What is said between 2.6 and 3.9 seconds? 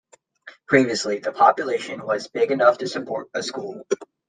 to support a school.